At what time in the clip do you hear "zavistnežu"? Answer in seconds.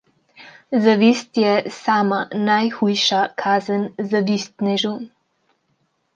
4.15-4.97